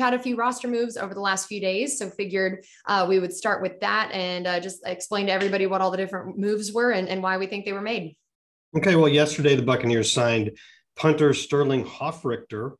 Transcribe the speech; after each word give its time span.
had 0.00 0.14
a 0.14 0.18
few 0.18 0.36
roster 0.36 0.66
moves 0.66 0.96
over 0.96 1.14
the 1.14 1.20
last 1.20 1.46
few 1.46 1.60
days, 1.60 1.98
so 1.98 2.10
figured 2.10 2.64
uh, 2.86 3.06
we 3.08 3.18
would 3.18 3.32
start 3.32 3.62
with 3.62 3.78
that 3.80 4.10
and 4.12 4.46
uh, 4.46 4.58
just 4.58 4.80
explain 4.86 5.26
to 5.26 5.32
everybody 5.32 5.66
what 5.66 5.80
all 5.80 5.90
the 5.90 5.96
different 5.96 6.38
moves 6.38 6.72
were 6.72 6.90
and, 6.90 7.08
and 7.08 7.22
why 7.22 7.36
we 7.36 7.46
think 7.46 7.64
they 7.64 7.72
were 7.72 7.80
made. 7.80 8.16
Okay, 8.76 8.96
well, 8.96 9.08
yesterday 9.08 9.54
the 9.54 9.62
Buccaneers 9.62 10.12
signed 10.12 10.56
punter 10.96 11.32
Sterling 11.34 11.84
Hofrichter 11.84 12.72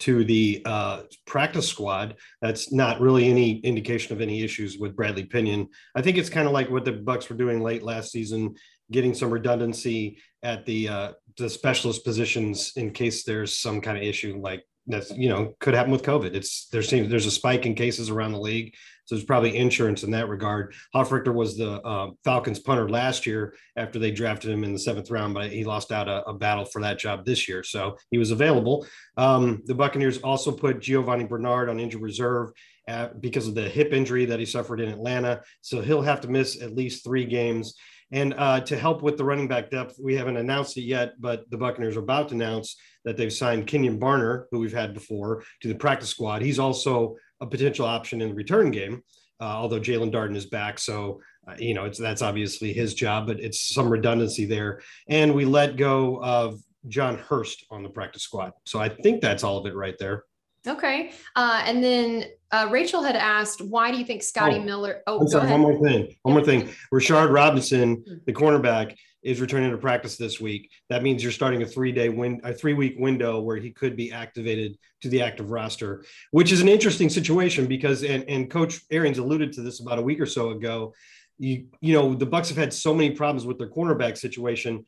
to 0.00 0.24
the 0.24 0.62
uh, 0.64 1.02
practice 1.26 1.68
squad. 1.68 2.16
That's 2.40 2.72
not 2.72 3.00
really 3.00 3.28
any 3.28 3.58
indication 3.58 4.14
of 4.14 4.20
any 4.20 4.42
issues 4.42 4.78
with 4.78 4.94
Bradley 4.94 5.24
Pinion. 5.24 5.68
I 5.94 6.02
think 6.02 6.16
it's 6.16 6.30
kind 6.30 6.46
of 6.46 6.52
like 6.52 6.70
what 6.70 6.84
the 6.84 6.92
Bucs 6.92 7.28
were 7.28 7.36
doing 7.36 7.62
late 7.62 7.82
last 7.82 8.12
season, 8.12 8.54
getting 8.90 9.14
some 9.14 9.30
redundancy 9.30 10.18
at 10.42 10.64
the 10.66 10.88
uh, 10.88 11.12
the 11.36 11.48
specialist 11.48 12.04
positions 12.04 12.72
in 12.76 12.92
case 12.92 13.24
there's 13.24 13.58
some 13.58 13.80
kind 13.80 13.96
of 13.96 14.04
issue 14.04 14.38
like 14.40 14.64
that's 14.88 15.10
you 15.10 15.28
know 15.28 15.54
could 15.60 15.74
happen 15.74 15.92
with 15.92 16.02
COVID. 16.02 16.34
It's 16.34 16.68
there 16.68 16.82
seems 16.82 17.08
there's 17.08 17.26
a 17.26 17.30
spike 17.30 17.66
in 17.66 17.74
cases 17.74 18.10
around 18.10 18.32
the 18.32 18.40
league, 18.40 18.74
so 19.04 19.14
there's 19.14 19.24
probably 19.24 19.56
insurance 19.56 20.02
in 20.02 20.10
that 20.12 20.28
regard. 20.28 20.74
Hofrichter 20.94 21.32
was 21.32 21.56
the 21.56 21.80
uh, 21.82 22.10
Falcons 22.24 22.58
punter 22.58 22.88
last 22.88 23.26
year 23.26 23.54
after 23.76 23.98
they 23.98 24.10
drafted 24.10 24.50
him 24.50 24.64
in 24.64 24.72
the 24.72 24.78
seventh 24.78 25.10
round, 25.10 25.34
but 25.34 25.50
he 25.50 25.64
lost 25.64 25.92
out 25.92 26.08
a, 26.08 26.24
a 26.24 26.34
battle 26.34 26.64
for 26.64 26.82
that 26.82 26.98
job 26.98 27.24
this 27.24 27.48
year, 27.48 27.62
so 27.62 27.96
he 28.10 28.18
was 28.18 28.30
available. 28.30 28.86
Um, 29.16 29.62
the 29.66 29.74
Buccaneers 29.74 30.18
also 30.18 30.50
put 30.50 30.80
Giovani 30.80 31.28
Bernard 31.28 31.68
on 31.68 31.78
injured 31.78 32.02
reserve 32.02 32.50
at, 32.88 33.20
because 33.20 33.46
of 33.46 33.54
the 33.54 33.68
hip 33.68 33.92
injury 33.92 34.24
that 34.24 34.40
he 34.40 34.46
suffered 34.46 34.80
in 34.80 34.88
Atlanta, 34.88 35.42
so 35.60 35.80
he'll 35.80 36.02
have 36.02 36.22
to 36.22 36.28
miss 36.28 36.60
at 36.60 36.74
least 36.74 37.04
three 37.04 37.26
games. 37.26 37.74
And 38.10 38.34
uh, 38.38 38.60
to 38.60 38.78
help 38.78 39.02
with 39.02 39.16
the 39.18 39.24
running 39.24 39.48
back 39.48 39.70
depth, 39.70 39.98
we 40.02 40.16
haven't 40.16 40.36
announced 40.38 40.76
it 40.76 40.82
yet, 40.82 41.20
but 41.20 41.48
the 41.50 41.58
Buccaneers 41.58 41.96
are 41.96 42.00
about 42.00 42.28
to 42.28 42.34
announce 42.34 42.76
that 43.04 43.16
they've 43.16 43.32
signed 43.32 43.66
Kenjon 43.66 43.98
Barner, 43.98 44.44
who 44.50 44.60
we've 44.60 44.72
had 44.72 44.94
before, 44.94 45.44
to 45.60 45.68
the 45.68 45.74
practice 45.74 46.08
squad. 46.08 46.42
He's 46.42 46.58
also 46.58 47.16
a 47.40 47.46
potential 47.46 47.86
option 47.86 48.20
in 48.22 48.30
the 48.30 48.34
return 48.34 48.70
game, 48.70 49.02
uh, 49.40 49.44
although 49.44 49.80
Jaelon 49.80 50.12
Darden 50.12 50.36
is 50.36 50.46
back. 50.46 50.78
So, 50.78 51.20
uh, 51.46 51.54
you 51.58 51.74
know, 51.74 51.84
it's 51.84 51.98
that's 51.98 52.22
obviously 52.22 52.72
his 52.72 52.94
job, 52.94 53.26
but 53.26 53.40
it's 53.40 53.74
some 53.74 53.88
redundancy 53.90 54.46
there. 54.46 54.80
And 55.08 55.34
we 55.34 55.44
let 55.44 55.76
go 55.76 56.22
of 56.22 56.60
John 56.88 57.18
Hurst 57.18 57.66
on 57.70 57.82
the 57.82 57.88
practice 57.90 58.22
squad. 58.22 58.52
So 58.64 58.78
I 58.78 58.88
think 58.88 59.20
that's 59.20 59.44
all 59.44 59.58
of 59.58 59.66
it 59.66 59.74
right 59.74 59.96
there. 59.98 60.24
Okay. 60.66 61.12
Uh, 61.36 61.62
and 61.64 61.82
then 61.82 62.24
uh, 62.50 62.68
Rachel 62.70 63.02
had 63.02 63.16
asked, 63.16 63.60
why 63.60 63.90
do 63.90 63.98
you 63.98 64.04
think 64.04 64.22
Scotty 64.22 64.56
oh, 64.56 64.62
Miller? 64.62 65.02
Oh, 65.06 65.26
sorry, 65.26 65.50
one 65.50 65.60
more 65.60 65.78
thing. 65.82 66.14
One 66.22 66.34
more 66.34 66.44
thing. 66.44 66.68
Rashard 66.92 67.32
Robinson, 67.32 67.96
hmm. 67.96 68.14
the 68.26 68.32
cornerback, 68.32 68.96
is 69.22 69.40
returning 69.40 69.70
to 69.70 69.78
practice 69.78 70.16
this 70.16 70.40
week. 70.40 70.70
That 70.90 71.02
means 71.02 71.22
you're 71.22 71.32
starting 71.32 71.62
a 71.62 71.66
three 71.66 71.92
day 71.92 72.08
win, 72.08 72.40
a 72.44 72.52
three 72.52 72.74
week 72.74 72.96
window 72.98 73.40
where 73.40 73.56
he 73.56 73.70
could 73.70 73.96
be 73.96 74.12
activated 74.12 74.78
to 75.02 75.08
the 75.08 75.22
active 75.22 75.50
roster, 75.50 76.04
which 76.30 76.52
is 76.52 76.60
an 76.60 76.68
interesting 76.68 77.08
situation 77.08 77.66
because, 77.66 78.04
and, 78.04 78.24
and 78.28 78.50
Coach 78.50 78.80
Arians 78.90 79.18
alluded 79.18 79.52
to 79.54 79.62
this 79.62 79.80
about 79.80 79.98
a 79.98 80.02
week 80.02 80.20
or 80.20 80.26
so 80.26 80.50
ago. 80.50 80.94
You, 81.38 81.66
you 81.80 81.94
know, 81.94 82.14
the 82.14 82.26
Bucs 82.26 82.48
have 82.48 82.56
had 82.56 82.72
so 82.72 82.94
many 82.94 83.10
problems 83.10 83.46
with 83.46 83.58
their 83.58 83.68
cornerback 83.68 84.16
situation 84.16 84.84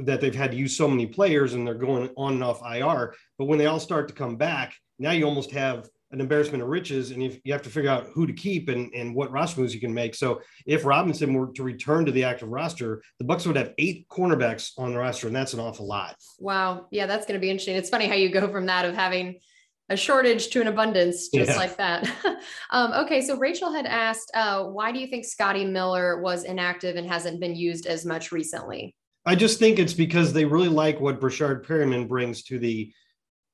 that 0.00 0.20
they've 0.20 0.34
had 0.34 0.50
to 0.52 0.56
use 0.56 0.76
so 0.76 0.88
many 0.88 1.06
players 1.06 1.54
and 1.54 1.66
they're 1.66 1.74
going 1.74 2.10
on 2.16 2.34
and 2.34 2.44
off 2.44 2.62
IR. 2.62 3.14
But 3.38 3.46
when 3.46 3.58
they 3.58 3.66
all 3.66 3.80
start 3.80 4.08
to 4.08 4.14
come 4.14 4.36
back, 4.36 4.74
now 5.02 5.10
you 5.10 5.24
almost 5.24 5.50
have 5.50 5.88
an 6.12 6.20
embarrassment 6.20 6.62
of 6.62 6.68
riches 6.68 7.10
and 7.10 7.22
if 7.22 7.40
you 7.44 7.52
have 7.52 7.62
to 7.62 7.70
figure 7.70 7.90
out 7.90 8.06
who 8.12 8.26
to 8.26 8.32
keep 8.32 8.68
and, 8.68 8.92
and 8.94 9.14
what 9.14 9.32
roster 9.32 9.60
moves 9.60 9.74
you 9.74 9.80
can 9.80 9.92
make. 9.92 10.14
So 10.14 10.42
if 10.66 10.84
Robinson 10.84 11.32
were 11.32 11.50
to 11.54 11.62
return 11.62 12.04
to 12.04 12.12
the 12.12 12.22
active 12.22 12.48
roster, 12.48 13.02
the 13.18 13.24
Bucs 13.24 13.46
would 13.46 13.56
have 13.56 13.72
eight 13.78 14.06
cornerbacks 14.08 14.72
on 14.78 14.92
the 14.92 14.98
roster, 14.98 15.26
and 15.26 15.34
that's 15.34 15.54
an 15.54 15.60
awful 15.60 15.86
lot. 15.86 16.16
Wow. 16.38 16.86
Yeah, 16.90 17.06
that's 17.06 17.26
going 17.26 17.40
to 17.40 17.40
be 17.40 17.50
interesting. 17.50 17.76
It's 17.76 17.88
funny 17.88 18.06
how 18.06 18.14
you 18.14 18.30
go 18.30 18.46
from 18.52 18.66
that 18.66 18.84
of 18.84 18.94
having 18.94 19.40
a 19.88 19.96
shortage 19.96 20.48
to 20.48 20.60
an 20.60 20.68
abundance 20.68 21.28
just 21.28 21.50
yeah. 21.50 21.56
like 21.56 21.76
that. 21.78 22.08
um, 22.70 22.92
okay, 22.92 23.22
so 23.22 23.36
Rachel 23.36 23.72
had 23.72 23.86
asked, 23.86 24.30
uh, 24.34 24.64
why 24.64 24.92
do 24.92 24.98
you 24.98 25.06
think 25.06 25.24
Scotty 25.24 25.64
Miller 25.64 26.20
was 26.20 26.44
inactive 26.44 26.96
and 26.96 27.08
hasn't 27.08 27.40
been 27.40 27.56
used 27.56 27.86
as 27.86 28.04
much 28.04 28.32
recently? 28.32 28.94
I 29.24 29.34
just 29.34 29.58
think 29.58 29.78
it's 29.78 29.94
because 29.94 30.32
they 30.32 30.44
really 30.44 30.68
like 30.68 31.00
what 31.00 31.20
Breshad 31.20 31.64
Perriman 31.64 32.08
brings 32.08 32.42
to 32.44 32.58
the 32.58 32.92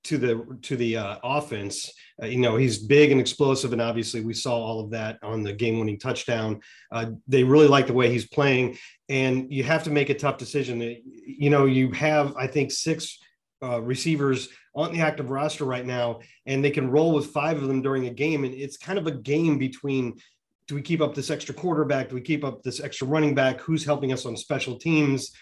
to 0.04 0.18
the 0.18 0.58
to 0.62 0.76
the 0.76 0.96
uh, 0.96 1.16
offense. 1.22 1.92
Uh, 2.22 2.26
you 2.26 2.38
know, 2.38 2.56
he's 2.56 2.78
big 2.78 3.10
and 3.10 3.20
explosive, 3.20 3.72
and 3.72 3.82
obviously 3.82 4.20
we 4.20 4.34
saw 4.34 4.56
all 4.56 4.80
of 4.80 4.90
that 4.90 5.18
on 5.22 5.42
the 5.42 5.52
game-winning 5.52 5.98
touchdown. 5.98 6.60
Uh, 6.90 7.10
they 7.26 7.44
really 7.44 7.68
like 7.68 7.86
the 7.86 7.92
way 7.92 8.10
he's 8.10 8.28
playing, 8.28 8.76
and 9.08 9.52
you 9.52 9.62
have 9.62 9.84
to 9.84 9.90
make 9.90 10.10
a 10.10 10.14
tough 10.14 10.38
decision. 10.38 10.80
You 11.26 11.50
know, 11.50 11.66
you 11.66 11.92
have 11.92 12.36
I 12.36 12.46
think 12.46 12.70
six 12.72 13.18
uh, 13.62 13.80
receivers 13.80 14.48
on 14.74 14.92
the 14.92 15.00
active 15.00 15.30
roster 15.30 15.64
right 15.64 15.86
now, 15.86 16.20
and 16.46 16.64
they 16.64 16.70
can 16.70 16.90
roll 16.90 17.12
with 17.12 17.26
five 17.26 17.60
of 17.60 17.68
them 17.68 17.82
during 17.82 18.06
a 18.06 18.14
game, 18.14 18.44
and 18.44 18.54
it's 18.54 18.76
kind 18.76 18.98
of 18.98 19.06
a 19.06 19.12
game 19.12 19.58
between. 19.58 20.18
Do 20.68 20.74
we 20.74 20.82
keep 20.82 21.00
up 21.00 21.14
this 21.14 21.30
extra 21.30 21.54
quarterback? 21.54 22.10
Do 22.10 22.14
we 22.14 22.20
keep 22.20 22.44
up 22.44 22.62
this 22.62 22.78
extra 22.78 23.06
running 23.06 23.34
back? 23.34 23.58
Who's 23.62 23.86
helping 23.86 24.12
us 24.12 24.26
on 24.26 24.36
special 24.36 24.78
teams? 24.78 25.32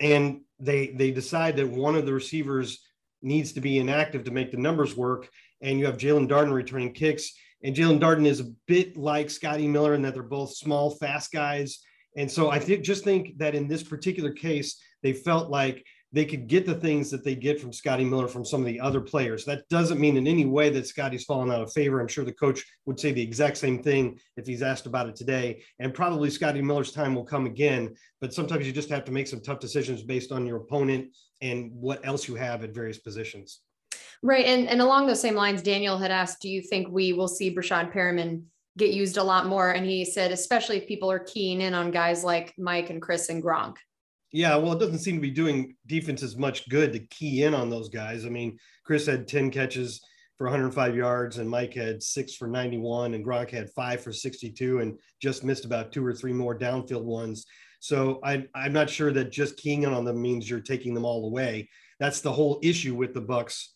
And 0.00 0.40
they 0.58 0.88
they 0.88 1.12
decide 1.12 1.56
that 1.56 1.68
one 1.68 1.94
of 1.94 2.04
the 2.04 2.12
receivers 2.12 2.84
needs 3.22 3.52
to 3.52 3.60
be 3.60 3.78
inactive 3.78 4.24
to 4.24 4.30
make 4.30 4.50
the 4.50 4.56
numbers 4.56 4.96
work. 4.96 5.28
And 5.62 5.78
you 5.78 5.86
have 5.86 5.96
Jaelon 5.96 6.28
Darden 6.28 6.52
returning 6.52 6.92
kicks. 6.92 7.32
And 7.62 7.74
Jaelon 7.74 8.00
Darden 8.00 8.26
is 8.26 8.40
a 8.40 8.52
bit 8.66 8.96
like 8.96 9.30
Scotty 9.30 9.66
Miller 9.66 9.94
in 9.94 10.02
that 10.02 10.14
they're 10.14 10.22
both 10.22 10.56
small, 10.56 10.90
fast 10.90 11.32
guys. 11.32 11.80
And 12.16 12.30
so 12.30 12.50
I 12.50 12.58
think 12.58 12.84
just 12.84 13.04
think 13.04 13.38
that 13.38 13.54
in 13.54 13.68
this 13.68 13.82
particular 13.82 14.32
case, 14.32 14.80
they 15.02 15.12
felt 15.12 15.50
like 15.50 15.84
they 16.12 16.24
could 16.24 16.46
get 16.46 16.64
the 16.64 16.74
things 16.74 17.10
that 17.10 17.24
they 17.24 17.34
get 17.34 17.60
from 17.60 17.72
Scotty 17.72 18.04
Miller 18.04 18.28
from 18.28 18.44
some 18.44 18.60
of 18.60 18.66
the 18.66 18.80
other 18.80 19.00
players. 19.00 19.44
That 19.44 19.68
doesn't 19.68 20.00
mean 20.00 20.16
in 20.16 20.26
any 20.26 20.46
way 20.46 20.70
that 20.70 20.86
Scotty's 20.86 21.24
fallen 21.24 21.50
out 21.50 21.62
of 21.62 21.72
favor. 21.72 22.00
I'm 22.00 22.08
sure 22.08 22.24
the 22.24 22.32
coach 22.32 22.64
would 22.86 22.98
say 22.98 23.12
the 23.12 23.22
exact 23.22 23.56
same 23.56 23.82
thing 23.82 24.18
if 24.36 24.46
he's 24.46 24.62
asked 24.62 24.86
about 24.86 25.08
it 25.08 25.16
today. 25.16 25.62
And 25.78 25.92
probably 25.92 26.30
Scotty 26.30 26.62
Miller's 26.62 26.92
time 26.92 27.14
will 27.14 27.24
come 27.24 27.46
again. 27.46 27.96
But 28.20 28.32
sometimes 28.32 28.66
you 28.66 28.72
just 28.72 28.88
have 28.90 29.04
to 29.06 29.12
make 29.12 29.26
some 29.26 29.40
tough 29.40 29.58
decisions 29.58 30.02
based 30.02 30.32
on 30.32 30.46
your 30.46 30.58
opponent 30.58 31.14
and 31.42 31.70
what 31.72 32.06
else 32.06 32.28
you 32.28 32.36
have 32.36 32.62
at 32.62 32.74
various 32.74 32.98
positions. 32.98 33.60
Right. 34.22 34.46
And, 34.46 34.68
and 34.68 34.80
along 34.80 35.06
those 35.06 35.20
same 35.20 35.34
lines, 35.34 35.60
Daniel 35.60 35.98
had 35.98 36.10
asked, 36.10 36.40
do 36.40 36.48
you 36.48 36.62
think 36.62 36.88
we 36.88 37.12
will 37.12 37.28
see 37.28 37.54
Breshad 37.54 37.92
Perriman 37.92 38.44
get 38.78 38.92
used 38.92 39.16
a 39.18 39.22
lot 39.22 39.46
more? 39.46 39.72
And 39.72 39.84
he 39.84 40.04
said, 40.04 40.32
especially 40.32 40.78
if 40.78 40.88
people 40.88 41.10
are 41.10 41.18
keying 41.18 41.60
in 41.60 41.74
on 41.74 41.90
guys 41.90 42.24
like 42.24 42.54
Mike 42.56 42.90
and 42.90 43.02
Chris 43.02 43.28
and 43.28 43.42
Gronk. 43.42 43.76
Yeah, 44.32 44.56
well, 44.56 44.72
it 44.72 44.80
doesn't 44.80 44.98
seem 44.98 45.14
to 45.14 45.20
be 45.20 45.30
doing 45.30 45.76
defenses 45.86 46.36
much 46.36 46.68
good 46.68 46.92
to 46.92 46.98
key 46.98 47.44
in 47.44 47.54
on 47.54 47.70
those 47.70 47.88
guys. 47.88 48.26
I 48.26 48.28
mean, 48.28 48.58
Chris 48.84 49.06
had 49.06 49.28
10 49.28 49.50
catches 49.50 50.00
for 50.36 50.44
105 50.46 50.94
yards, 50.94 51.38
and 51.38 51.48
Mike 51.48 51.74
had 51.74 52.02
six 52.02 52.34
for 52.34 52.46
91, 52.48 53.14
and 53.14 53.24
Gronk 53.24 53.50
had 53.50 53.70
five 53.70 54.02
for 54.02 54.12
62, 54.12 54.80
and 54.80 54.98
just 55.22 55.44
missed 55.44 55.64
about 55.64 55.92
two 55.92 56.04
or 56.04 56.12
three 56.12 56.32
more 56.32 56.58
downfield 56.58 57.04
ones. 57.04 57.46
So 57.80 58.20
I, 58.24 58.44
I'm 58.54 58.72
not 58.72 58.90
sure 58.90 59.12
that 59.12 59.30
just 59.30 59.56
keying 59.56 59.84
in 59.84 59.92
on 59.92 60.04
them 60.04 60.20
means 60.20 60.48
you're 60.50 60.60
taking 60.60 60.92
them 60.92 61.04
all 61.04 61.26
away. 61.26 61.68
That's 62.00 62.20
the 62.20 62.32
whole 62.32 62.58
issue 62.62 62.94
with 62.94 63.14
the 63.14 63.22
Bucs 63.22 63.68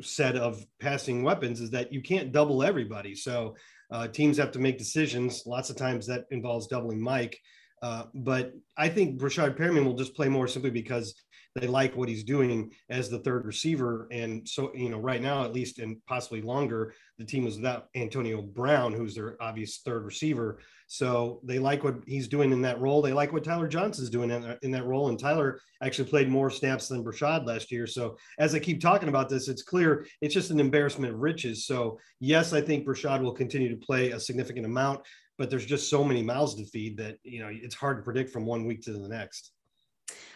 set 0.00 0.36
of 0.36 0.64
passing 0.80 1.22
weapons 1.22 1.60
is 1.60 1.70
that 1.70 1.92
you 1.92 2.02
can't 2.02 2.32
double 2.32 2.62
everybody. 2.62 3.14
So 3.14 3.56
uh, 3.90 4.08
teams 4.08 4.38
have 4.38 4.50
to 4.52 4.58
make 4.58 4.78
decisions. 4.78 5.44
Lots 5.46 5.70
of 5.70 5.76
times 5.76 6.06
that 6.06 6.24
involves 6.30 6.66
doubling 6.66 7.00
Mike. 7.00 7.38
Uh, 7.84 8.04
but 8.14 8.54
I 8.78 8.88
think 8.88 9.20
Breshad 9.20 9.58
Perriman 9.58 9.84
will 9.84 9.92
just 9.92 10.14
play 10.14 10.30
more 10.30 10.48
simply 10.48 10.70
because 10.70 11.14
they 11.54 11.66
like 11.66 11.94
what 11.94 12.08
he's 12.08 12.24
doing 12.24 12.72
as 12.88 13.10
the 13.10 13.18
third 13.18 13.44
receiver. 13.44 14.08
And 14.10 14.48
so, 14.48 14.72
you 14.74 14.88
know, 14.88 14.98
right 14.98 15.20
now, 15.20 15.44
at 15.44 15.52
least, 15.52 15.78
and 15.78 15.98
possibly 16.06 16.40
longer, 16.40 16.94
the 17.18 17.26
team 17.26 17.44
was 17.44 17.56
without 17.56 17.88
Antonio 17.94 18.40
Brown, 18.40 18.94
who's 18.94 19.14
their 19.14 19.36
obvious 19.40 19.82
third 19.84 20.04
receiver. 20.04 20.60
So 20.86 21.40
they 21.44 21.58
like 21.58 21.84
what 21.84 21.96
he's 22.06 22.26
doing 22.26 22.52
in 22.52 22.62
that 22.62 22.80
role. 22.80 23.02
They 23.02 23.12
like 23.12 23.34
what 23.34 23.44
Tyler 23.44 23.68
Johnson's 23.68 24.08
doing 24.08 24.30
in, 24.30 24.56
in 24.62 24.70
that 24.70 24.86
role. 24.86 25.10
And 25.10 25.18
Tyler 25.18 25.60
actually 25.82 26.08
played 26.08 26.30
more 26.30 26.48
snaps 26.48 26.88
than 26.88 27.04
Breshad 27.04 27.46
last 27.46 27.70
year. 27.70 27.86
So 27.86 28.16
as 28.38 28.54
I 28.54 28.60
keep 28.60 28.80
talking 28.80 29.10
about 29.10 29.28
this, 29.28 29.46
it's 29.46 29.62
clear 29.62 30.06
it's 30.22 30.34
just 30.34 30.50
an 30.50 30.58
embarrassment 30.58 31.12
of 31.12 31.20
riches. 31.20 31.66
So 31.66 31.98
yes, 32.18 32.54
I 32.54 32.62
think 32.62 32.86
Breshad 32.86 33.20
will 33.20 33.34
continue 33.34 33.68
to 33.68 33.86
play 33.86 34.12
a 34.12 34.18
significant 34.18 34.64
amount 34.64 35.02
but 35.38 35.50
there's 35.50 35.66
just 35.66 35.90
so 35.90 36.04
many 36.04 36.22
mouths 36.22 36.54
to 36.54 36.64
feed 36.64 36.96
that 36.98 37.18
you 37.22 37.40
know 37.40 37.48
it's 37.50 37.74
hard 37.74 37.98
to 37.98 38.02
predict 38.02 38.30
from 38.30 38.46
one 38.46 38.66
week 38.66 38.82
to 38.82 38.92
the 38.92 39.08
next. 39.08 39.52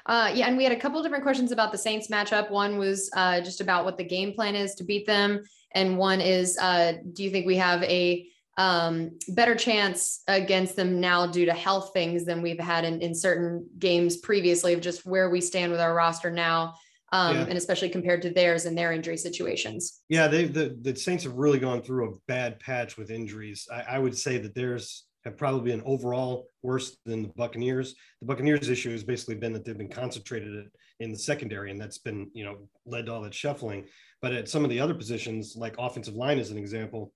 Uh, 0.06 0.30
yeah, 0.34 0.46
and 0.46 0.56
we 0.56 0.64
had 0.64 0.72
a 0.72 0.80
couple 0.80 1.02
different 1.02 1.22
questions 1.22 1.52
about 1.52 1.70
the 1.70 1.78
Saints 1.78 2.08
matchup. 2.08 2.50
One 2.50 2.78
was 2.78 3.10
uh, 3.14 3.40
just 3.42 3.60
about 3.60 3.84
what 3.84 3.98
the 3.98 4.04
game 4.04 4.32
plan 4.32 4.54
is 4.54 4.74
to 4.76 4.84
beat 4.84 5.06
them, 5.06 5.42
and 5.72 5.98
one 5.98 6.20
is, 6.20 6.56
uh, 6.58 6.94
do 7.12 7.22
you 7.22 7.30
think 7.30 7.46
we 7.46 7.56
have 7.56 7.82
a 7.82 8.26
um, 8.56 9.12
better 9.28 9.54
chance 9.54 10.22
against 10.26 10.74
them 10.74 11.00
now 11.00 11.26
due 11.26 11.46
to 11.46 11.52
health 11.52 11.92
things 11.92 12.24
than 12.24 12.42
we've 12.42 12.58
had 12.58 12.84
in, 12.84 13.00
in 13.00 13.14
certain 13.14 13.64
games 13.78 14.16
previously 14.16 14.74
of 14.74 14.80
just 14.80 15.06
where 15.06 15.30
we 15.30 15.40
stand 15.40 15.70
with 15.70 15.80
our 15.80 15.94
roster 15.94 16.30
now 16.30 16.74
um, 17.12 17.36
yeah. 17.36 17.42
and 17.44 17.56
especially 17.56 17.88
compared 17.88 18.22
to 18.22 18.30
theirs 18.30 18.66
and 18.66 18.76
their 18.76 18.92
injury 18.92 19.16
situations. 19.16 20.00
Yeah, 20.08 20.28
they 20.28 20.44
the, 20.44 20.76
the 20.82 20.94
Saints 20.94 21.24
have 21.24 21.34
really 21.34 21.58
gone 21.58 21.82
through 21.82 22.10
a 22.10 22.16
bad 22.26 22.60
patch 22.60 22.96
with 22.96 23.10
injuries. 23.10 23.66
I, 23.72 23.96
I 23.96 23.98
would 23.98 24.16
say 24.16 24.38
that 24.38 24.54
theirs 24.54 25.04
have 25.24 25.36
probably 25.36 25.70
been 25.70 25.82
overall 25.84 26.46
worse 26.62 26.96
than 27.04 27.22
the 27.22 27.28
Buccaneers. 27.28 27.94
The 28.20 28.26
Buccaneers 28.26 28.68
issue 28.68 28.92
has 28.92 29.04
basically 29.04 29.34
been 29.34 29.52
that 29.52 29.64
they've 29.64 29.76
been 29.76 29.88
concentrated 29.88 30.68
in 31.00 31.12
the 31.12 31.18
secondary, 31.18 31.70
and 31.70 31.80
that's 31.80 31.98
been 31.98 32.30
you 32.34 32.44
know 32.44 32.68
led 32.86 33.06
to 33.06 33.12
all 33.12 33.22
that 33.22 33.34
shuffling. 33.34 33.86
But 34.20 34.32
at 34.32 34.48
some 34.48 34.64
of 34.64 34.70
the 34.70 34.80
other 34.80 34.94
positions, 34.94 35.54
like 35.56 35.76
offensive 35.78 36.14
line, 36.14 36.38
as 36.38 36.50
an 36.50 36.58
example, 36.58 37.12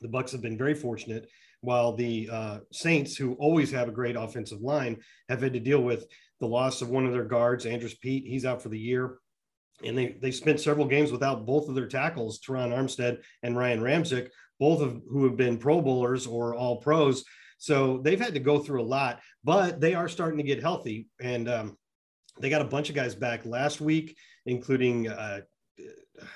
the 0.00 0.08
Bucs 0.08 0.32
have 0.32 0.42
been 0.42 0.58
very 0.58 0.74
fortunate. 0.74 1.28
While 1.64 1.94
the 1.94 2.28
uh, 2.30 2.58
Saints, 2.72 3.16
who 3.16 3.34
always 3.34 3.70
have 3.72 3.88
a 3.88 3.92
great 3.92 4.16
offensive 4.16 4.60
line, 4.60 4.98
have 5.28 5.42
had 5.42 5.54
to 5.54 5.60
deal 5.60 5.80
with 5.80 6.06
the 6.40 6.46
loss 6.46 6.82
of 6.82 6.90
one 6.90 7.06
of 7.06 7.12
their 7.12 7.24
guards, 7.24 7.66
Andrus 7.66 7.94
Peat. 7.94 8.26
He's 8.26 8.44
out 8.44 8.62
for 8.62 8.68
the 8.68 8.78
year 8.78 9.18
and 9.82 9.96
they 9.96 10.16
they 10.20 10.30
spent 10.30 10.60
several 10.60 10.86
games 10.86 11.10
without 11.10 11.46
both 11.46 11.68
of 11.68 11.74
their 11.74 11.88
tackles, 11.88 12.40
Terron 12.40 12.72
Armstead 12.72 13.22
and 13.42 13.56
Ryan 13.56 13.80
Ramczyk, 13.80 14.30
both 14.60 14.80
of 14.80 15.00
who 15.10 15.24
have 15.24 15.36
been 15.36 15.58
Pro 15.58 15.80
Bowlers 15.80 16.26
or 16.26 16.54
All 16.54 16.80
Pros. 16.80 17.24
So 17.58 17.98
they've 17.98 18.20
had 18.20 18.34
to 18.34 18.40
go 18.40 18.58
through 18.58 18.82
a 18.82 18.84
lot, 18.84 19.20
but 19.42 19.80
they 19.80 19.94
are 19.94 20.08
starting 20.08 20.38
to 20.38 20.44
get 20.44 20.60
healthy, 20.60 21.08
and 21.20 21.48
um, 21.48 21.76
they 22.40 22.50
got 22.50 22.62
a 22.62 22.66
bunch 22.66 22.88
of 22.88 22.94
guys 22.94 23.14
back 23.14 23.46
last 23.46 23.80
week, 23.80 24.16
including 24.46 25.08
uh, 25.08 25.40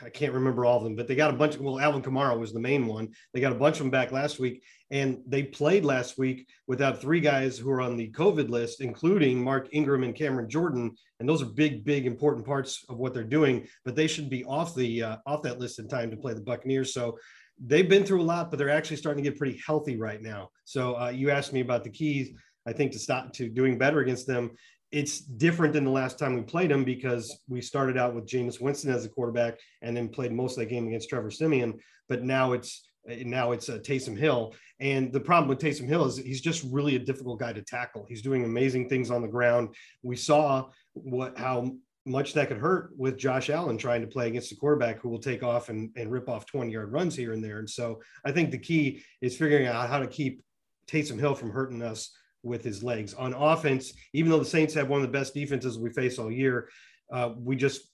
I 0.04 0.10
can't 0.10 0.32
remember 0.32 0.64
all 0.64 0.78
of 0.78 0.84
them, 0.84 0.96
but 0.96 1.06
they 1.06 1.14
got 1.14 1.30
a 1.30 1.36
bunch. 1.36 1.54
Of, 1.54 1.60
well, 1.60 1.78
Alvin 1.78 2.02
Kamara 2.02 2.38
was 2.38 2.52
the 2.52 2.60
main 2.60 2.86
one. 2.86 3.08
They 3.32 3.40
got 3.40 3.52
a 3.52 3.56
bunch 3.56 3.76
of 3.76 3.84
them 3.84 3.90
back 3.90 4.10
last 4.10 4.38
week, 4.38 4.64
and 4.90 5.22
they 5.26 5.44
played 5.44 5.84
last 5.84 6.18
week 6.18 6.48
without 6.66 7.00
three 7.00 7.20
guys 7.20 7.58
who 7.58 7.70
are 7.70 7.80
on 7.80 7.96
the 7.96 8.10
COVID 8.10 8.48
list, 8.48 8.80
including 8.80 9.42
Mark 9.42 9.68
Ingram 9.72 10.02
and 10.02 10.14
Cameron 10.14 10.50
Jordan. 10.50 10.96
And 11.20 11.28
those 11.28 11.42
are 11.42 11.46
big, 11.46 11.84
big, 11.84 12.06
important 12.06 12.44
parts 12.44 12.84
of 12.88 12.98
what 12.98 13.14
they're 13.14 13.24
doing. 13.24 13.68
But 13.84 13.94
they 13.94 14.06
should 14.06 14.28
be 14.28 14.44
off 14.44 14.74
the 14.74 15.02
uh, 15.02 15.16
off 15.26 15.42
that 15.42 15.60
list 15.60 15.78
in 15.78 15.88
time 15.88 16.10
to 16.10 16.16
play 16.16 16.34
the 16.34 16.40
Buccaneers. 16.40 16.92
So 16.92 17.18
they've 17.64 17.88
been 17.88 18.04
through 18.04 18.22
a 18.22 18.24
lot, 18.24 18.50
but 18.50 18.58
they're 18.58 18.70
actually 18.70 18.96
starting 18.96 19.22
to 19.22 19.30
get 19.30 19.38
pretty 19.38 19.60
healthy 19.64 19.96
right 19.96 20.22
now. 20.22 20.50
So 20.64 20.98
uh, 20.98 21.08
you 21.10 21.30
asked 21.30 21.52
me 21.52 21.60
about 21.60 21.84
the 21.84 21.90
keys. 21.90 22.30
I 22.66 22.72
think 22.72 22.92
to 22.92 22.98
stop 22.98 23.32
to 23.34 23.48
doing 23.48 23.78
better 23.78 24.00
against 24.00 24.26
them 24.26 24.50
it's 24.90 25.20
different 25.20 25.74
than 25.74 25.84
the 25.84 25.90
last 25.90 26.18
time 26.18 26.34
we 26.34 26.42
played 26.42 26.70
them 26.70 26.84
because 26.84 27.40
we 27.48 27.60
started 27.60 27.98
out 27.98 28.14
with 28.14 28.26
Jameis 28.26 28.60
Winston 28.60 28.90
as 28.90 29.04
a 29.04 29.08
quarterback 29.08 29.58
and 29.82 29.96
then 29.96 30.08
played 30.08 30.32
most 30.32 30.52
of 30.52 30.60
that 30.60 30.70
game 30.70 30.86
against 30.86 31.10
Trevor 31.10 31.30
Siemian. 31.30 31.78
But 32.08 32.22
now 32.22 32.52
it's 32.52 32.88
now 33.06 33.52
it's 33.52 33.68
uh, 33.68 33.78
Taysom 33.78 34.16
Hill, 34.16 34.54
and 34.80 35.12
the 35.12 35.20
problem 35.20 35.48
with 35.48 35.58
Taysom 35.58 35.88
Hill 35.88 36.04
is 36.04 36.18
he's 36.18 36.40
just 36.40 36.64
really 36.70 36.96
a 36.96 36.98
difficult 36.98 37.40
guy 37.40 37.52
to 37.52 37.62
tackle. 37.62 38.06
He's 38.08 38.22
doing 38.22 38.44
amazing 38.44 38.88
things 38.88 39.10
on 39.10 39.22
the 39.22 39.28
ground. 39.28 39.74
We 40.02 40.16
saw 40.16 40.68
what 40.94 41.38
how 41.38 41.72
much 42.08 42.32
that 42.32 42.48
could 42.48 42.58
hurt 42.58 42.90
with 42.96 43.18
Josh 43.18 43.50
Allen 43.50 43.76
trying 43.76 44.00
to 44.00 44.06
play 44.06 44.28
against 44.28 44.52
a 44.52 44.56
quarterback 44.56 45.00
who 45.00 45.08
will 45.08 45.18
take 45.18 45.42
off 45.42 45.68
and, 45.68 45.90
and 45.96 46.10
rip 46.10 46.28
off 46.28 46.46
20 46.46 46.72
yard 46.72 46.90
runs 46.90 47.14
here 47.14 47.32
and 47.32 47.44
there. 47.44 47.58
And 47.58 47.68
so 47.68 48.00
I 48.24 48.32
think 48.32 48.50
the 48.50 48.58
key 48.58 49.02
is 49.20 49.36
figuring 49.36 49.66
out 49.66 49.88
how 49.88 49.98
to 49.98 50.06
keep 50.06 50.42
Taysom 50.86 51.18
Hill 51.18 51.34
from 51.34 51.50
hurting 51.50 51.82
us 51.82 52.10
with 52.42 52.62
his 52.62 52.82
legs. 52.82 53.14
On 53.14 53.32
offense, 53.34 53.92
even 54.12 54.30
though 54.30 54.38
the 54.38 54.44
Saints 54.44 54.74
have 54.74 54.88
one 54.88 55.00
of 55.00 55.06
the 55.06 55.12
best 55.12 55.34
defenses 55.34 55.78
we 55.78 55.90
face 55.90 56.18
all 56.18 56.30
year, 56.30 56.68
uh, 57.12 57.30
we 57.38 57.56
just 57.56 57.88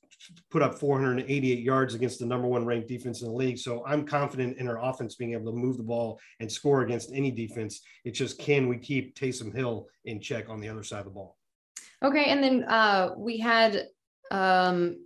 put 0.50 0.62
up 0.62 0.78
488 0.78 1.58
yards 1.60 1.94
against 1.94 2.18
the 2.18 2.26
number 2.26 2.46
one 2.46 2.64
ranked 2.64 2.88
defense 2.88 3.22
in 3.22 3.28
the 3.28 3.34
league. 3.34 3.58
So 3.58 3.84
I'm 3.86 4.06
confident 4.06 4.58
in 4.58 4.68
our 4.68 4.82
offense 4.82 5.16
being 5.16 5.32
able 5.32 5.52
to 5.52 5.58
move 5.58 5.76
the 5.76 5.82
ball 5.82 6.18
and 6.40 6.50
score 6.50 6.82
against 6.82 7.12
any 7.12 7.30
defense. 7.30 7.80
It's 8.04 8.18
just 8.18 8.38
can 8.38 8.68
we 8.68 8.78
keep 8.78 9.14
Taysom 9.16 9.54
Hill 9.54 9.86
in 10.04 10.20
check 10.20 10.48
on 10.48 10.60
the 10.60 10.68
other 10.68 10.82
side 10.82 11.00
of 11.00 11.06
the 11.06 11.10
ball? 11.10 11.36
Okay, 12.02 12.26
and 12.26 12.42
then 12.42 12.64
uh, 12.64 13.14
we 13.16 13.38
had 13.38 13.86
um, 14.30 14.98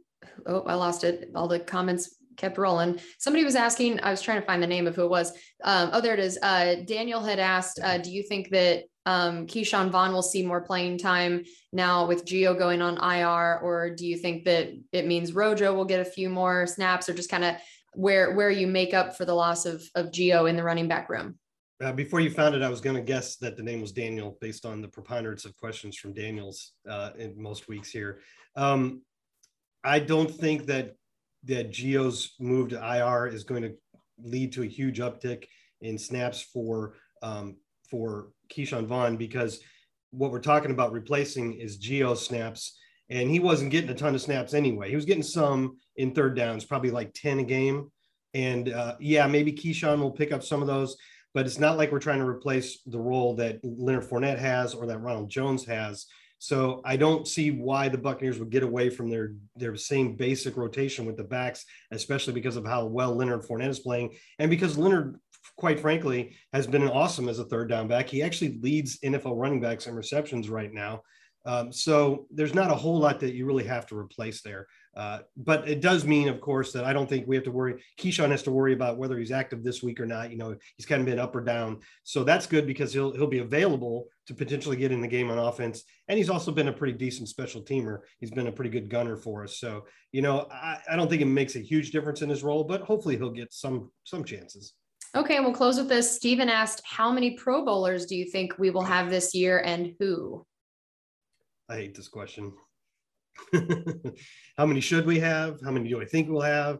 oh 0.47 0.63
I 0.63 0.75
lost 0.75 1.05
it. 1.05 1.31
All 1.35 1.49
the 1.49 1.61
comments 1.61 2.17
kept 2.37 2.59
rolling. 2.59 3.01
Somebody 3.19 3.45
was 3.45 3.57
asking. 3.57 4.01
I 4.01 4.11
was 4.11 4.23
trying 4.23 4.41
to 4.41 4.47
find 4.47 4.63
the 4.63 4.67
name 4.67 4.87
of 4.87 4.97
who 4.97 5.05
it 5.05 5.11
was. 5.11 5.33
Um, 5.65 5.91
oh, 5.93 6.01
there 6.01 6.15
it 6.15 6.21
is. 6.21 6.39
Uh, 6.43 6.77
Daniel 6.87 7.21
had 7.21 7.39
asked, 7.39 7.79
uh, 7.83 7.99
"Do 7.99 8.11
you 8.11 8.23
think 8.23 8.51
that 8.51 8.85
um, 9.09 9.47
Ke'Shawn 9.47 9.91
Vaughn 9.91 10.13
will 10.13 10.23
see 10.23 10.45
more 10.45 10.61
playing 10.61 10.99
time 10.99 11.45
now 11.73 12.07
with 12.07 12.27
Gio 12.27 12.57
going 12.59 12.83
on 12.83 12.99
IR, 12.99 13.59
or 13.61 13.89
do 13.89 14.07
you 14.07 14.19
think 14.19 14.45
that 14.45 14.69
it 14.93 15.07
means 15.07 15.33
Rojo 15.33 15.73
will 15.73 15.87
get 15.87 16.01
a 16.01 16.05
few 16.05 16.29
more 16.29 16.67
snaps, 16.67 17.09
or 17.09 17.15
just 17.15 17.31
kind 17.31 17.45
of 17.45 17.55
where 17.95 18.35
where 18.35 18.51
you 18.51 18.67
make 18.67 18.93
up 18.93 19.17
for 19.17 19.25
the 19.25 19.33
loss 19.33 19.65
of 19.65 19.83
of 19.95 20.11
Gio 20.11 20.49
in 20.49 20.57
the 20.57 20.63
running 20.63 20.89
back 20.89 21.09
room? 21.09 21.39
Uh, 21.83 21.93
before 21.93 22.21
you 22.21 22.29
found 22.29 22.55
it, 22.55 22.61
I 22.61 22.69
was 22.69 22.83
going 22.83 22.97
to 22.97 23.03
guess 23.03 23.37
that 23.37 23.57
the 23.57 23.63
name 23.63 23.81
was 23.81 23.93
Daniel 23.93 24.37
based 24.43 24.67
on 24.67 24.83
the 24.83 24.89
preponderance 24.89 25.47
of 25.47 25.57
questions 25.57 25.97
from 25.97 26.13
Daniels 26.13 26.73
uh, 26.87 27.13
in 27.17 27.41
most 27.41 27.67
weeks 27.67 27.91
here. 27.91 28.19
Um, 28.57 29.01
I 29.85 30.01
don't 30.01 30.31
think 30.31 30.67
that 30.67 30.97
that 31.45 31.71
Gio's 31.71 32.35
move 32.39 32.71
to 32.71 32.77
IR 32.77 33.29
is 33.29 33.45
going 33.45 33.63
to 33.63 33.75
lead 34.23 34.53
to 34.53 34.65
a 34.65 34.67
huge 34.67 34.99
uptick 34.99 35.45
in 35.81 35.97
snaps 35.97 36.43
for 36.43 36.93
um, 37.23 37.57
for 37.91 38.29
Ke'Shawn 38.51 38.87
Vaughn 38.87 39.17
because 39.17 39.61
what 40.11 40.31
we're 40.31 40.41
talking 40.41 40.71
about 40.71 40.93
replacing 40.93 41.55
is 41.55 41.79
Gio 41.79 42.17
snaps, 42.17 42.79
and 43.11 43.31
he 43.31 43.41
wasn't 43.41 43.71
getting 43.71 43.91
a 43.91 43.95
ton 43.95 44.15
of 44.15 44.21
snaps 44.21 44.55
anyway. 44.55 44.89
He 44.89 44.97
was 44.97 45.05
getting 45.05 45.23
some 45.23 45.79
in 45.97 46.15
third 46.15 46.37
downs, 46.37 46.65
probably 46.65 46.91
like 46.91 47.13
10 47.15 47.41
a 47.41 47.45
game. 47.45 47.91
And 48.35 48.73
uh, 48.73 48.97
yeah, 49.01 49.27
maybe 49.27 49.53
Ke'Shawn 49.53 50.01
will 50.01 50.11
pick 50.11 50.33
up 50.33 50.43
some 50.43 50.61
of 50.61 50.69
those, 50.69 50.97
but 51.35 51.47
it's 51.47 51.59
not 51.59 51.77
like 51.77 51.93
we're 51.93 51.99
trying 51.99 52.21
to 52.21 52.27
replace 52.27 52.81
the 52.87 52.99
role 52.99 53.35
that 53.37 53.61
Leonard 53.63 54.05
Fournette 54.05 54.39
has 54.39 54.75
or 54.75 54.87
that 54.87 55.01
Ronald 55.01 55.31
Jones 55.31 55.65
has. 55.65 56.07
So 56.39 56.83
I 56.85 56.97
don't 56.97 57.27
see 57.27 57.51
why 57.51 57.89
the 57.89 57.99
Buccaneers 57.99 58.39
would 58.39 58.51
get 58.51 58.63
away 58.63 58.91
from 58.91 59.11
their 59.11 59.33
their 59.57 59.75
same 59.75 60.15
basic 60.15 60.57
rotation 60.57 61.05
with 61.05 61.17
the 61.17 61.25
backs, 61.25 61.65
especially 61.91 62.33
because 62.33 62.57
of 62.57 62.65
how 62.65 62.87
well 62.87 63.15
Leonard 63.15 63.43
Fournette 63.43 63.71
is 63.71 63.81
playing, 63.81 64.17
and 64.39 64.49
because 64.49 64.79
Leonard 64.79 65.19
quite 65.59 65.81
frankly, 65.81 66.37
has 66.53 66.67
been 66.67 66.89
awesome 66.89 67.29
as 67.29 67.41
a 67.41 67.45
third 67.45 67.69
down 67.69 67.89
back. 67.89 68.09
He 68.09 68.23
actually 68.23 68.59
leads 68.61 68.99
NFL 69.01 69.37
running 69.37 69.61
backs 69.61 69.89
in 69.89 69.95
receptions 69.95 70.49
right 70.49 70.73
now. 70.73 71.03
Um, 71.45 71.73
so 71.73 72.27
there's 72.31 72.55
not 72.55 72.71
a 72.71 72.75
whole 72.75 72.99
lot 72.99 73.21
that 73.21 73.35
you 73.35 73.45
really 73.45 73.65
have 73.65 73.87
to 73.87 73.99
replace 73.99 74.43
there. 74.43 74.67
Uh, 74.97 75.21
but 75.37 75.69
it 75.69 75.81
does 75.81 76.05
mean, 76.05 76.29
of 76.29 76.41
course, 76.41 76.73
that 76.73 76.85
I 76.85 76.93
don't 76.93 77.09
think 77.09 77.27
we 77.27 77.37
have 77.37 77.45
to 77.45 77.51
worry. 77.51 77.83
Ke'Shawn 77.99 78.31
has 78.31 78.43
to 78.45 78.51
worry 78.51 78.73
about 78.73 78.99
whether 78.99 79.19
he's 79.19 79.31
active 79.31 79.65
this 79.65 79.83
week 79.83 80.01
or 80.01 80.07
not. 80.07 80.31
You 80.31 80.37
know, 80.37 80.57
he's 80.77 80.87
kind 80.87 81.01
of 81.01 81.07
been 81.07 81.19
up 81.19 81.35
or 81.35 81.41
down. 81.41 81.79
So 82.03 82.25
that's 82.25 82.47
good 82.47 82.67
because 82.67 82.93
he'll 82.93 83.13
he'll 83.13 83.29
be 83.29 83.39
available 83.39 84.09
to 84.27 84.35
potentially 84.35 84.77
get 84.77 84.93
in 84.93 85.01
the 85.01 85.09
game 85.09 85.31
on 85.31 85.39
offense. 85.39 85.85
And 86.09 86.19
he's 86.19 86.31
also 86.31 86.53
been 86.53 86.69
a 86.69 86.73
pretty 86.73 86.99
decent 86.99 87.29
special 87.29 87.63
teamer. 87.63 88.01
He's 88.19 88.31
been 88.31 88.49
a 88.49 88.53
pretty 88.53 88.71
good 88.71 88.91
gunner 88.91 89.17
for 89.17 89.45
us. 89.45 89.59
So, 89.59 89.87
you 90.13 90.21
know, 90.21 90.49
I, 90.53 90.79
I 90.91 90.97
don't 90.97 91.09
think 91.09 91.23
it 91.23 91.27
makes 91.27 91.57
a 91.57 91.61
huge 91.61 91.93
difference 91.93 92.23
in 92.23 92.29
his 92.29 92.43
role, 92.43 92.65
but 92.65 92.83
hopefully 92.83 93.17
he'll 93.17 93.31
get 93.31 93.53
some 93.53 93.91
some 94.05 94.25
chances. 94.25 94.75
Okay, 95.17 95.37
and 95.37 95.45
we'll 95.45 95.55
close 95.55 95.79
with 95.79 95.89
this. 95.89 96.15
Stephen 96.15 96.49
asked, 96.49 96.83
How 96.85 97.11
many 97.11 97.33
Pro 97.33 97.65
Bowlers 97.65 98.07
do 98.07 98.15
you 98.15 98.27
think 98.27 98.59
we 98.59 98.71
will 98.71 98.83
have 98.83 99.09
this 99.09 99.35
year 99.35 99.59
and 99.59 99.95
who? 99.99 100.45
I 101.69 101.77
hate 101.77 101.95
this 101.95 102.09
question. 102.09 102.53
How 104.57 104.67
many 104.67 104.81
should 104.81 105.07
we 105.07 105.19
have? 105.21 105.61
How 105.65 105.71
many 105.71 105.89
do 105.89 106.01
I 106.01 106.05
think 106.05 106.29
we'll 106.29 106.43
have? 106.43 106.79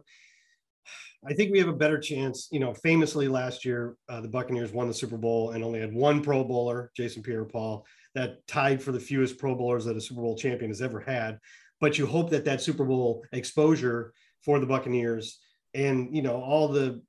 I 1.27 1.33
think 1.33 1.51
we 1.51 1.59
have 1.59 1.67
a 1.67 1.73
better 1.73 1.99
chance. 1.99 2.47
You 2.51 2.59
know, 2.59 2.73
famously 2.73 3.27
last 3.27 3.65
year, 3.65 3.97
uh, 4.07 4.21
the 4.21 4.27
Buccaneers 4.27 4.71
won 4.71 4.87
the 4.87 4.93
Super 4.93 5.17
Bowl 5.17 5.51
and 5.51 5.63
only 5.63 5.79
had 5.79 5.93
one 5.93 6.21
Pro 6.21 6.43
Bowler, 6.43 6.91
Jason 6.95 7.23
Pierre 7.23 7.45
Paul, 7.45 7.85
that 8.15 8.45
tied 8.47 8.81
for 8.81 8.91
the 8.91 8.99
fewest 8.99 9.37
Pro 9.37 9.55
Bowlers 9.55 9.85
that 9.85 9.97
a 9.97 10.01
Super 10.01 10.21
Bowl 10.21 10.37
champion 10.37 10.69
has 10.69 10.81
ever 10.81 10.99
had. 10.99 11.39
But 11.81 11.97
you 11.97 12.05
hope 12.05 12.29
that 12.29 12.45
that 12.45 12.61
Super 12.61 12.85
Bowl 12.85 13.23
exposure 13.31 14.13
for 14.43 14.59
the 14.59 14.65
Buccaneers 14.65 15.39
and 15.73 16.15
you 16.15 16.21
know 16.21 16.41
all 16.41 16.67
the 16.67 17.01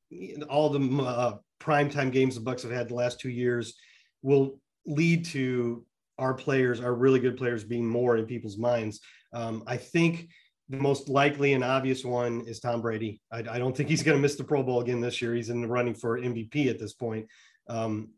all 0.48 0.70
the 0.70 1.02
uh, 1.02 1.36
primetime 1.60 2.10
games 2.10 2.34
the 2.34 2.40
Bucs 2.40 2.62
have 2.62 2.72
had 2.72 2.88
the 2.88 2.94
last 2.94 3.20
two 3.20 3.30
years 3.30 3.74
will 4.22 4.60
lead 4.86 5.24
to 5.26 5.84
our 6.18 6.34
players, 6.34 6.80
our 6.80 6.94
really 6.94 7.20
good 7.20 7.36
players, 7.36 7.64
being 7.64 7.88
more 7.88 8.16
in 8.16 8.26
people's 8.26 8.58
minds. 8.58 9.00
Um, 9.32 9.62
I 9.66 9.76
think 9.76 10.28
the 10.68 10.76
most 10.76 11.08
likely 11.08 11.54
and 11.54 11.64
obvious 11.64 12.04
one 12.04 12.42
is 12.46 12.60
Tom 12.60 12.80
Brady. 12.80 13.20
I, 13.32 13.38
I 13.38 13.58
don't 13.58 13.76
think 13.76 13.88
he's 13.88 14.02
going 14.02 14.16
to 14.16 14.22
miss 14.22 14.36
the 14.36 14.44
Pro 14.44 14.62
Bowl 14.62 14.80
again 14.80 15.00
this 15.00 15.20
year. 15.20 15.34
He's 15.34 15.50
in 15.50 15.60
the 15.60 15.68
running 15.68 15.94
for 15.94 16.18
MVP 16.18 16.68
at 16.68 16.78
this 16.78 16.92
point. 16.92 17.26
Um, 17.68 18.10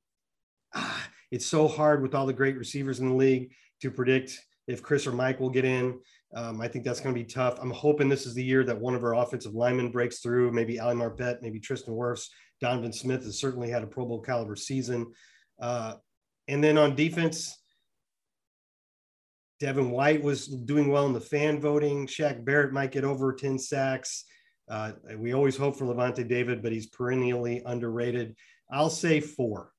ah, 0.74 1.08
it's 1.30 1.46
so 1.46 1.68
hard 1.68 2.02
with 2.02 2.14
all 2.14 2.26
the 2.26 2.32
great 2.32 2.58
receivers 2.58 3.00
in 3.00 3.08
the 3.08 3.14
league 3.14 3.52
to 3.80 3.90
predict 3.90 4.38
if 4.66 4.82
Chris 4.82 5.06
or 5.06 5.12
Mike 5.12 5.40
will 5.40 5.50
get 5.50 5.64
in. 5.64 5.98
Um, 6.34 6.60
I 6.60 6.68
think 6.68 6.84
that's 6.84 7.00
going 7.00 7.14
to 7.14 7.20
be 7.20 7.26
tough. 7.26 7.58
I'm 7.60 7.70
hoping 7.70 8.08
this 8.08 8.26
is 8.26 8.34
the 8.34 8.44
year 8.44 8.64
that 8.64 8.80
one 8.80 8.94
of 8.94 9.04
our 9.04 9.14
offensive 9.14 9.54
linemen 9.54 9.90
breaks 9.90 10.20
through. 10.20 10.50
Maybe 10.52 10.80
Ali 10.80 10.94
Marpet, 10.94 11.42
maybe 11.42 11.60
Tristan 11.60 11.94
Wirfs. 11.94 12.28
Donovan 12.60 12.92
Smith 12.92 13.24
has 13.24 13.38
certainly 13.38 13.68
had 13.68 13.82
a 13.82 13.86
Pro 13.86 14.06
Bowl 14.06 14.20
caliber 14.20 14.56
season. 14.56 15.12
Uh, 15.60 15.94
and 16.48 16.62
then 16.62 16.78
on 16.78 16.96
defense, 16.96 17.58
Devin 19.60 19.90
White 19.90 20.22
was 20.22 20.48
doing 20.48 20.88
well 20.88 21.06
in 21.06 21.12
the 21.12 21.20
fan 21.20 21.60
voting. 21.60 22.06
Shaq 22.06 22.44
Barrett 22.44 22.72
might 22.72 22.92
get 22.92 23.04
over 23.04 23.32
10 23.32 23.58
sacks. 23.58 24.24
Uh, 24.68 24.92
we 25.18 25.34
always 25.34 25.56
hope 25.56 25.76
for 25.76 25.84
Lavonte 25.84 26.26
David, 26.26 26.62
but 26.62 26.72
he's 26.72 26.86
perennially 26.86 27.62
underrated. 27.66 28.34
I'll 28.70 28.90
say 28.90 29.20
four. 29.20 29.70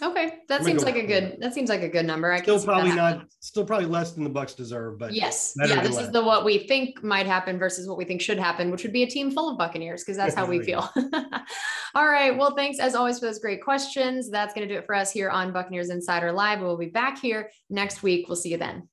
Okay, 0.00 0.38
that 0.48 0.64
seems 0.64 0.84
like 0.84 0.96
a 0.96 1.06
good. 1.06 1.36
That 1.40 1.52
seems 1.54 1.68
like 1.68 1.82
a 1.82 1.88
good 1.88 2.06
number. 2.06 2.32
I 2.32 2.40
still 2.40 2.62
probably 2.62 2.92
not. 2.92 3.26
Still 3.40 3.64
probably 3.64 3.86
less 3.86 4.12
than 4.12 4.24
the 4.24 4.30
Bucs 4.30 4.56
deserve, 4.56 4.98
but 4.98 5.12
yes, 5.12 5.54
yeah. 5.56 5.82
This 5.82 5.98
is 5.98 6.10
the 6.10 6.22
what 6.22 6.44
we 6.44 6.66
think 6.66 7.04
might 7.04 7.26
happen 7.26 7.58
versus 7.58 7.86
what 7.86 7.98
we 7.98 8.04
think 8.04 8.20
should 8.20 8.38
happen, 8.38 8.70
which 8.70 8.82
would 8.82 8.92
be 8.92 9.02
a 9.02 9.06
team 9.06 9.30
full 9.30 9.50
of 9.50 9.58
Buccaneers 9.58 10.02
because 10.02 10.16
that's 10.16 10.34
how 10.34 10.46
we 10.46 10.60
feel. 10.60 10.88
All 11.94 12.08
right. 12.08 12.36
Well, 12.36 12.54
thanks 12.56 12.78
as 12.78 12.94
always 12.94 13.18
for 13.18 13.26
those 13.26 13.38
great 13.38 13.62
questions. 13.62 14.30
That's 14.30 14.54
going 14.54 14.66
to 14.66 14.74
do 14.74 14.78
it 14.78 14.86
for 14.86 14.94
us 14.94 15.12
here 15.12 15.28
on 15.28 15.52
Buccaneers 15.52 15.90
Insider 15.90 16.32
Live. 16.32 16.60
We'll 16.60 16.78
be 16.78 16.86
back 16.86 17.20
here 17.20 17.50
next 17.68 18.02
week. 18.02 18.28
We'll 18.28 18.36
see 18.36 18.50
you 18.50 18.58
then. 18.58 18.88